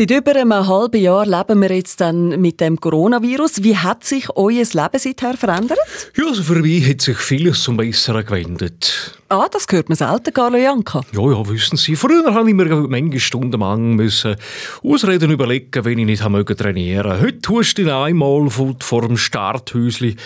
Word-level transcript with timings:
Seit 0.00 0.12
über 0.12 0.34
einem 0.34 0.66
halben 0.66 0.98
Jahr 0.98 1.26
leben 1.26 1.60
wir 1.60 1.76
jetzt 1.76 2.00
dann 2.00 2.40
mit 2.40 2.58
dem 2.62 2.80
Coronavirus. 2.80 3.62
Wie 3.62 3.76
hat 3.76 4.02
sich 4.02 4.30
euer 4.34 4.64
Leben 4.64 4.98
seither 4.98 5.36
verändert? 5.36 5.78
Ja, 6.16 6.24
also 6.26 6.42
für 6.42 6.54
mich 6.54 6.88
hat 6.88 7.02
sich 7.02 7.18
vieles 7.18 7.62
zum 7.62 7.76
Besseren 7.76 8.24
gewendet. 8.24 9.20
Ah, 9.32 9.46
das 9.48 9.66
hört 9.70 9.88
man 9.88 9.94
selten, 9.94 10.34
Carlo 10.34 10.56
Janka. 10.56 11.02
Ja, 11.12 11.20
ja, 11.20 11.48
wissen 11.48 11.76
Sie, 11.76 11.94
früher 11.94 12.34
habe 12.34 12.48
ich 12.48 12.54
mir 12.56 12.64
manche 12.88 13.20
Stunden 13.20 13.60
lang 13.60 13.94
müssen 13.94 14.34
Ausreden 14.82 15.30
überlegen, 15.30 15.84
wenn 15.84 16.00
ich 16.00 16.04
nicht 16.04 16.28
mögen 16.28 16.56
trainieren. 16.56 17.20
Heute 17.20 17.40
tust 17.40 17.78
du 17.78 17.96
einmal 17.96 18.50
vor 18.50 19.02
dem 19.02 19.16
Starthäuschen, 19.16 20.16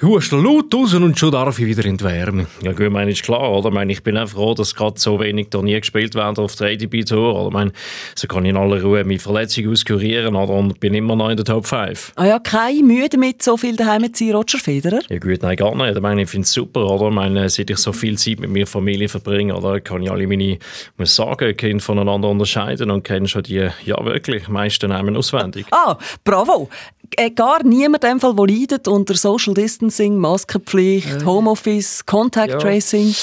hust 0.00 0.32
laut 0.32 0.74
raus 0.74 0.94
und 0.94 1.18
schon 1.18 1.32
darf 1.32 1.58
ich 1.58 1.66
wieder 1.66 1.84
in 1.84 1.98
die 1.98 2.04
Wärme. 2.04 2.46
Ja 2.62 2.72
gut, 2.72 2.90
meine 2.90 3.10
ist 3.10 3.22
klar, 3.22 3.52
oder? 3.52 3.68
Ich, 3.68 3.74
meine, 3.74 3.92
ich 3.92 4.02
bin 4.02 4.16
einfach 4.16 4.36
froh, 4.36 4.54
dass 4.54 4.74
gerade 4.74 4.98
so 4.98 5.20
wenig 5.20 5.50
Turnier 5.50 5.80
gespielt 5.80 6.14
werden 6.14 6.38
auf 6.38 6.56
der 6.56 6.68
ADB 6.68 7.04
Tour. 7.04 7.34
Oder? 7.34 7.48
Ich 7.48 7.52
meine, 7.52 7.72
so 8.14 8.26
kann 8.28 8.46
ich 8.46 8.50
in 8.50 8.56
aller 8.56 8.82
Ruhe 8.82 9.04
meine 9.04 9.18
Verletzung 9.24 9.70
auskurieren 9.70 10.36
oder? 10.36 10.52
und 10.52 10.80
bin 10.80 10.94
immer 10.94 11.16
noch 11.16 11.30
in 11.30 11.36
der 11.36 11.44
Top 11.44 11.66
5. 11.66 12.12
Ah 12.16 12.26
ja, 12.26 12.38
keine 12.38 12.82
Mühe 12.82 13.08
damit, 13.08 13.42
so 13.42 13.56
viel 13.56 13.76
daheim 13.76 14.12
zu 14.12 14.24
sein, 14.24 14.34
Roger 14.34 14.58
Federer? 14.58 15.00
Ja 15.08 15.18
gut, 15.18 15.42
nein, 15.42 15.56
gar 15.56 15.74
nicht. 15.74 15.96
Ich 15.96 16.00
meine, 16.02 16.22
ich 16.22 16.30
finde 16.30 16.44
es 16.44 16.52
super, 16.52 16.86
oder? 16.86 17.08
Ich 17.08 17.14
meine, 17.14 17.48
seit 17.48 17.70
ich 17.70 17.78
so 17.78 17.92
viel 17.92 18.16
Zeit 18.18 18.40
mit 18.40 18.50
meiner 18.50 18.66
Familie 18.66 19.08
verbringe, 19.08 19.56
oder? 19.56 19.80
kann 19.80 20.02
ich 20.02 20.10
alle 20.10 20.26
meine, 20.26 20.58
muss 20.96 21.14
sagen, 21.14 21.56
Kinder 21.56 21.82
voneinander 21.82 22.28
unterscheiden 22.28 22.90
und 22.90 23.02
kenne 23.04 23.28
schon 23.28 23.42
die, 23.42 23.68
ja 23.84 24.04
wirklich, 24.04 24.48
meisten 24.48 24.90
Namen 24.90 25.16
auswendig. 25.16 25.66
Ah, 25.70 25.96
bravo! 26.24 26.68
Äh, 27.16 27.30
gar 27.30 27.62
niemand 27.64 28.02
in 28.04 28.10
dem 28.10 28.20
Fall, 28.20 28.34
der 28.34 28.46
leidet 28.46 28.88
unter 28.88 29.14
Social 29.14 29.54
Distancing, 29.54 30.16
Maskenpflicht, 30.18 31.22
äh, 31.22 31.24
Homeoffice, 31.24 32.04
Contact 32.06 32.50
ja. 32.50 32.58
Tracing. 32.58 33.14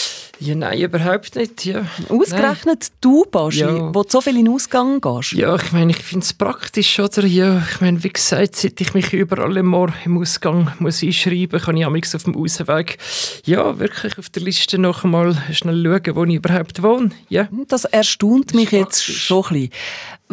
Ja, 0.41 0.55
nein, 0.55 0.79
überhaupt 0.79 1.35
nicht. 1.35 1.65
Ja. 1.65 1.85
Ausgerechnet 2.09 2.65
nein. 2.65 2.97
du, 2.99 3.25
Baschi, 3.29 3.59
ja. 3.59 3.93
wo 3.93 4.01
du 4.01 4.09
so 4.09 4.21
viel 4.21 4.37
in 4.37 4.45
den 4.45 4.53
Ausgang 4.55 4.99
gehst. 4.99 5.33
Ja, 5.33 5.55
ich 5.55 5.71
meine, 5.71 5.91
ich 5.91 5.99
finde 5.99 6.25
es 6.25 6.33
praktisch, 6.33 6.99
oder? 6.99 7.27
Ja, 7.27 7.61
ich 7.71 7.79
meine, 7.79 8.03
wie 8.03 8.09
gesagt, 8.09 8.55
seit 8.55 8.81
ich 8.81 8.95
mich 8.95 9.13
überall 9.13 9.55
immer 9.55 9.93
im 10.03 10.17
Ausgang 10.17 10.71
muss 10.79 11.03
einschreiben 11.03 11.61
kann 11.61 11.77
ich 11.77 11.85
amigs 11.85 12.15
auf 12.15 12.23
dem 12.23 12.35
Ausweg 12.35 12.97
ja, 13.45 13.77
wirklich 13.77 14.17
auf 14.17 14.29
der 14.29 14.41
Liste 14.41 14.79
noch 14.79 15.03
einmal 15.03 15.37
schnell 15.51 15.83
schauen, 15.83 16.15
wo 16.15 16.23
ich 16.23 16.35
überhaupt 16.35 16.81
wohne. 16.81 17.11
Ja. 17.29 17.47
Das 17.67 17.85
erstaunt 17.85 18.55
mich 18.55 18.71
jetzt 18.71 19.03
schon 19.03 19.45
ein 19.45 19.53
bisschen. 19.53 19.69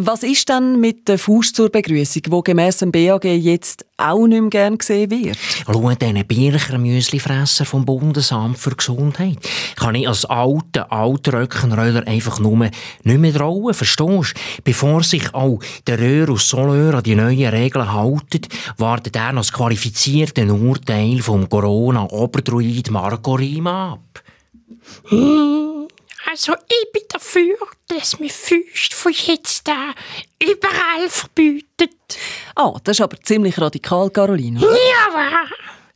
Was 0.01 0.23
ist 0.23 0.49
denn 0.49 0.79
mit 0.79 1.09
der 1.09 1.19
Fuß 1.19 1.53
zur 1.53 1.71
Begrüßung, 1.71 2.23
wo 2.29 2.41
gemäss 2.41 2.77
dem 2.77 2.93
BAG 2.93 3.25
jetzt 3.25 3.85
auch 3.97 4.29
nicht 4.29 4.41
mehr 4.41 4.51
gern 4.51 4.79
gesehen 4.79 5.11
wird? 5.11 5.37
Schau, 5.67 5.93
diesen 5.93 6.25
Bircher 6.25 6.79
Müslifresser 6.79 7.65
vom 7.65 7.85
Bundesamt 7.85 8.59
für 8.59 8.77
Gesundheit 8.77 9.39
kann 9.75 9.97
ich 9.97 10.07
als 10.07 10.25
alter, 10.25 10.93
alter 10.93 11.33
Röckenroller 11.33 12.07
einfach 12.07 12.39
nur 12.39 12.71
nicht 13.03 13.19
mehr 13.19 13.35
trauen, 13.35 13.75
verstehst 13.75 14.37
du? 14.37 14.63
Bevor 14.63 15.03
sich 15.03 15.35
auch 15.35 15.59
der 15.89 15.99
Röhr 15.99 16.31
aus 16.31 16.49
Solör 16.49 16.95
an 16.95 17.03
die 17.03 17.17
neuen 17.17 17.49
Regeln 17.49 17.93
haltet, 17.93 18.47
wartet 18.77 19.17
er 19.17 19.33
noch 19.33 19.41
das 19.41 19.53
qualifizierte 19.53 20.47
Urteil 20.47 21.19
vom 21.23 21.49
Corona-Oberdruid 21.49 22.93
Marco 22.93 23.35
Rima 23.35 23.95
ab. 23.95 24.23
Also 26.31 26.53
ich 26.69 26.93
bin 26.93 27.03
dafür, 27.09 27.57
dass 27.89 28.21
man 28.21 28.29
Füße 28.29 28.95
von 28.95 29.13
jetzt 29.13 29.69
an 29.69 29.95
überall 30.43 31.09
verbietet. 31.09 31.91
Ah, 32.55 32.75
das 32.85 32.99
ist 32.99 33.01
aber 33.03 33.21
ziemlich 33.23 33.59
radikal, 33.61 34.11
Caroline. 34.11 34.61
Ja, 34.61 35.47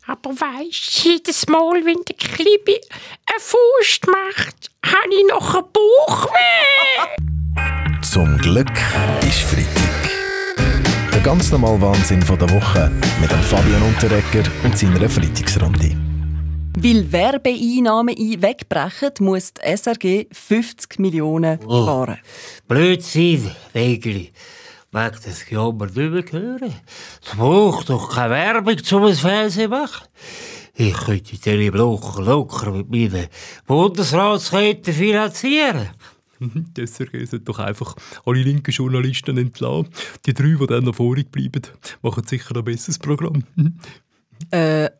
aber 0.06 0.30
weisst, 0.30 1.04
jedes 1.04 1.46
Mal, 1.48 1.84
wenn 1.84 2.02
der 2.08 2.16
Klibi 2.16 2.80
eine 3.26 3.38
Faust 3.38 4.06
macht, 4.06 4.70
habe 4.84 5.14
ich 5.14 5.26
noch 5.28 5.54
einen 5.54 5.64
Bauchweh. 5.72 7.22
Zum 8.02 8.36
Glück 8.38 8.72
ist 9.22 9.42
Freitag. 9.42 10.10
Der 11.12 11.20
ganz 11.20 11.50
normale 11.50 11.80
Wahnsinn 11.80 12.22
von 12.22 12.38
der 12.38 12.50
Woche 12.50 12.90
mit 13.20 13.30
dem 13.30 13.42
Fabian 13.42 13.82
Unterrecker 13.82 14.42
und 14.64 14.76
seiner 14.76 15.08
Freitagsrunde. 15.08 16.01
Weil 16.82 17.12
Werbeeinnahmen 17.12 18.16
wegbrechen, 18.42 19.12
muss 19.20 19.52
die 19.54 19.76
SRG 19.76 20.26
50 20.32 20.98
Millionen 20.98 21.60
oh. 21.64 21.82
sparen. 21.82 22.18
Blödsinn, 22.66 23.52
Wegli. 23.72 24.32
Wegen 24.90 25.20
des 25.24 25.48
Jammer 25.48 25.86
nicht 25.86 25.96
mehr 25.96 26.24
hören. 26.32 26.74
Es 27.24 27.36
braucht 27.36 27.88
doch 27.88 28.12
keine 28.12 28.30
Werbung, 28.30 28.78
um 28.94 29.04
ein 29.04 29.14
Fernsehen 29.14 29.70
machen. 29.70 30.08
Ich 30.74 30.94
könnte 30.94 31.36
diese 31.36 31.78
Woche 31.78 32.20
locker 32.20 32.72
mit 32.72 32.90
meinen 32.90 33.28
Bundesratskette 33.64 34.92
finanzieren. 34.92 35.90
Die 36.40 36.84
SRG 36.84 37.26
sollte 37.26 37.44
doch 37.44 37.60
einfach 37.60 37.94
alle 38.26 38.42
linken 38.42 38.72
Journalisten 38.72 39.38
entlassen. 39.38 39.88
Die 40.26 40.34
drei, 40.34 40.56
die 40.60 40.66
dann 40.66 40.82
noch 40.82 40.96
vorig 40.96 41.30
bleiben, 41.30 41.62
machen 42.02 42.26
sicher 42.26 42.56
ein 42.56 42.64
besseres 42.64 42.98
Programm. 42.98 43.44
äh, 44.50 44.90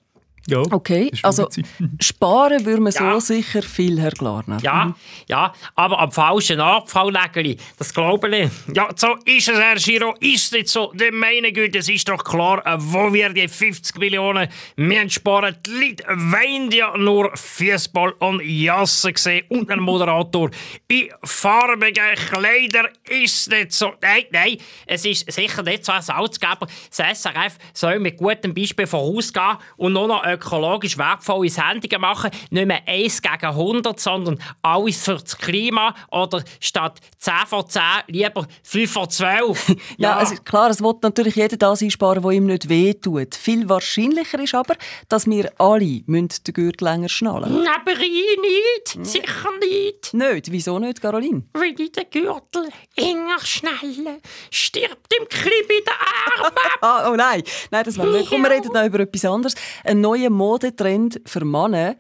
ja, 0.47 0.63
okay, 0.71 1.11
also 1.23 1.49
sparen 2.01 2.65
würde 2.65 2.83
man 2.83 2.93
ja. 2.93 3.15
so 3.15 3.35
sicher 3.35 3.63
viel, 3.63 4.01
Herr 4.01 4.11
Glarner. 4.11 4.59
Ja, 4.63 4.87
mhm. 4.87 4.95
ja, 5.29 5.53
aber 5.75 5.99
am 6.01 6.11
falschen 6.13 6.61
Abfalllägeli, 6.61 7.57
das 7.79 7.95
glaube 7.95 8.29
ich. 8.37 8.51
Ja, 8.75 8.89
so 8.97 9.17
ist 9.25 9.49
es, 9.49 9.59
Herr 9.59 9.77
Giro, 9.77 10.15
ist 10.21 10.53
nicht 10.53 10.69
so. 10.69 10.93
Denn 10.93 11.15
meine 11.15 11.53
Güte, 11.53 11.79
es 11.79 11.89
ist 11.89 12.09
doch 12.09 12.25
klar, 12.25 12.65
äh, 12.67 12.77
wo 12.79 13.13
wir 13.13 13.31
die 13.31 13.49
50 13.49 13.97
Millionen 13.99 14.49
wir 14.77 15.11
sparen. 15.11 15.57
Die 15.67 15.71
Leute 15.71 16.05
wollen 16.09 16.71
ja 16.71 16.97
nur 16.97 17.31
Fußball 17.37 18.13
und 18.19 18.43
Jassen 18.45 19.15
sehen 19.17 19.45
und 19.49 19.71
einen 19.71 19.83
Moderator 19.83 20.51
in 20.89 21.09
farbigen 21.23 22.15
Kleidern 22.31 22.89
ist 23.09 23.51
nicht 23.51 23.73
so. 23.73 23.93
Nein, 24.01 24.25
nein, 24.31 24.59
es 24.87 25.05
ist 25.05 25.31
sicher 25.31 25.63
nicht 25.63 25.85
so 25.85 25.93
ein 25.93 26.03
Salzgeber. 26.03 26.67
Das 26.97 27.21
SRF 27.21 27.59
soll 27.73 27.99
mit 27.99 28.17
gutem 28.17 28.55
Beispiel 28.55 28.87
vorausgehen 28.87 29.59
und 29.77 29.93
nur 29.93 30.09
noch 30.09 30.25
ökologisch 30.35 30.99
wertvolle 30.99 31.49
Sendungen 31.49 32.01
machen. 32.01 32.31
Nicht 32.51 32.67
mehr 32.67 32.83
1 32.87 33.23
gegen 33.23 33.47
100, 33.47 33.99
sondern 34.01 34.39
alles 34.63 35.03
für 35.03 35.17
das 35.17 35.37
Klima. 35.37 35.95
Oder 36.11 36.43
statt 36.61 37.01
10 37.19 37.35
von 37.47 37.69
10 37.69 37.83
lieber 38.09 38.47
5 38.63 38.93
von 38.93 39.11
12. 39.11 39.69
ja, 39.69 39.75
ja 39.99 40.17
also 40.17 40.35
klar, 40.37 40.71
es 40.71 40.83
wird 40.83 41.03
natürlich 41.03 41.37
jeder 41.37 41.57
das 41.57 41.83
einsparen, 41.83 42.23
der 42.23 42.33
ihm 42.33 42.47
nicht 42.47 42.69
wehtut. 42.69 43.35
Viel 43.35 43.69
wahrscheinlicher 43.69 44.39
ist 44.41 44.55
aber, 44.55 44.75
dass 45.09 45.27
wir 45.27 45.53
alle 45.59 46.03
den 46.07 46.29
Gürtel 46.53 46.85
länger 46.85 47.09
schnallen 47.09 47.53
müssen. 47.53 47.69
Aber 47.69 47.93
ich 47.93 48.39
nicht. 48.41 49.07
Sicher 49.07 49.49
nicht. 49.61 50.15
Nicht? 50.15 50.53
Wieso 50.53 50.79
nicht, 50.79 51.01
Caroline? 51.01 51.43
Weil 51.53 51.75
ich 51.79 51.93
den 51.93 52.11
Gürtel 52.11 52.69
enger 52.97 53.41
schnalle, 53.41 54.21
stirbt 54.51 55.13
im 55.19 55.29
Klibi 55.29 55.83
der 55.87 55.95
Arm 55.95 56.53
ah, 56.81 57.09
oh 57.11 57.17
nein, 57.17 57.43
nein, 57.71 57.85
das 57.85 57.99
war 57.99 58.07
nicht. 58.07 58.29
Komm, 58.29 58.43
wir 58.43 58.51
reden 58.51 58.73
noch 58.73 58.85
über 58.85 59.01
etwas 59.01 59.25
anderes. 59.25 59.55
Ein 59.85 60.01
neuer 60.01 60.22
neuer 60.23 60.31
Modetrend 60.31 61.21
für 61.27 61.45
Männer 61.45 61.97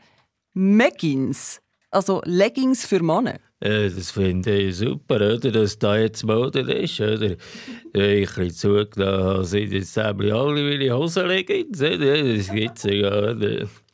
Meggings. 0.54 1.60
Also 1.90 2.22
Leggings 2.24 2.86
für 2.86 3.02
Männer. 3.02 3.38
Ja, 3.62 3.88
das 3.88 4.10
finde 4.10 4.56
ich 4.56 4.76
super, 4.76 5.16
oder? 5.16 5.38
dass 5.38 5.78
da 5.78 5.96
jetzt 5.96 6.24
Mode 6.24 6.60
ist. 6.60 7.00
Oder? 7.00 7.36
Ich 7.92 8.36
habe 8.36 8.52
zugenommen, 8.52 9.44
sind 9.44 9.72
jetzt 9.72 9.98
alle 9.98 10.14
meine 10.14 10.96
Hosenleggings. 10.96 11.78
Das 11.78 12.50
gibt 12.52 12.78
es 12.78 12.84
ja 12.84 13.10
gar 13.10 13.34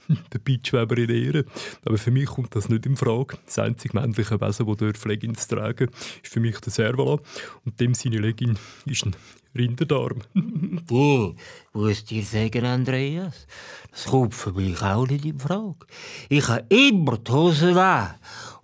der 0.32 0.38
Beachweber 0.38 0.96
in 0.98 1.10
Ehre. 1.10 1.44
Aber 1.84 1.98
für 1.98 2.10
mich 2.10 2.26
kommt 2.26 2.54
das 2.54 2.68
nicht 2.68 2.86
in 2.86 2.96
Frage. 2.96 3.38
Das 3.46 3.58
einzige 3.58 3.98
männliche 3.98 4.40
Wesen, 4.40 4.66
das 4.76 5.04
Leggings 5.04 5.46
tragen 5.48 5.90
ist 6.22 6.32
für 6.32 6.40
mich 6.40 6.58
der 6.60 6.72
Servala. 6.72 7.18
Und 7.64 7.80
dem 7.80 7.94
seine 7.94 8.18
Legging 8.18 8.58
ist 8.86 9.06
ein 9.06 9.16
Rinderdarm. 9.56 10.22
ich 10.34 11.34
muss 11.72 12.04
dir 12.04 12.22
sagen, 12.22 12.64
Andreas, 12.64 13.46
das 13.90 14.04
kommt 14.04 14.34
für 14.34 14.52
mich 14.52 14.80
auch 14.82 15.06
nicht 15.06 15.24
in 15.24 15.38
Frage. 15.38 15.86
Ich 16.28 16.48
habe 16.48 16.64
immer 16.68 17.18
die 17.18 17.32
Hose 17.32 17.80
an. 17.80 18.14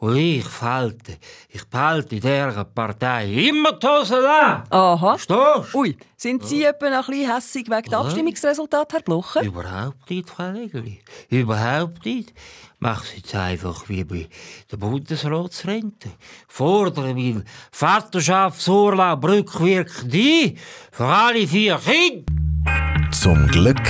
Und 0.05 0.17
ich 0.17 0.45
falte, 0.45 1.17
ich 1.49 1.65
behalte 1.65 2.17
in 2.17 2.21
dieser 2.21 2.65
Partei 2.65 3.49
immer 3.49 3.73
die 3.73 3.87
Hose 3.87 4.19
an. 4.19 4.65
Aha. 4.69 5.17
Verstehst 5.17 5.75
Ui, 5.75 5.97
sind 6.15 6.45
Sie 6.45 6.61
ja. 6.61 6.71
etwa 6.71 6.89
ein 6.89 7.07
bisschen 7.07 7.35
hässig 7.35 7.71
wegen 7.71 7.83
des 7.85 7.95
Abstimmungsresultats, 7.95 8.93
Herr 8.93 9.01
Blocher? 9.01 9.43
Überhaupt 9.43 10.11
nicht, 10.11 10.29
Frau 10.29 10.51
Legeli. 10.51 11.01
Überhaupt 11.31 12.05
nicht. 12.05 12.35
Mach 12.81 13.03
es 13.03 13.17
jetzt 13.17 13.35
einfach 13.35 13.89
wie 13.89 14.05
bei 14.05 14.29
der 14.71 14.77
Bundesratsrente. 14.77 16.11
Fordere 16.49 17.15
meinen 17.15 17.45
Vaterschaftsurlaub 17.73 19.25
rückwirkend 19.25 20.13
ein 20.13 20.59
für 20.93 21.07
alle 21.07 21.47
vier 21.47 21.79
Kinder. 21.79 23.11
Zum 23.11 23.49
Glück 23.49 23.81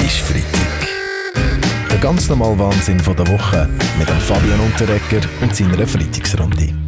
ist 0.00 0.18
Freitag. 0.18 0.81
Ganz 2.02 2.28
normale 2.28 2.58
Wahnsinn 2.58 2.98
von 2.98 3.14
der 3.14 3.28
Woche 3.28 3.68
mit 3.96 4.08
dem 4.08 4.16
Fabian 4.16 4.58
Unterrecker 4.58 5.20
und 5.40 5.54
seiner 5.54 5.86
Freitagsrunde. 5.86 6.81